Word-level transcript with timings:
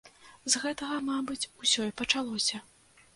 З 0.53 0.61
гэтага, 0.61 0.95
мабыць, 1.09 1.49
усё 1.65 1.85
і 1.91 1.93
пачалося. 2.01 2.57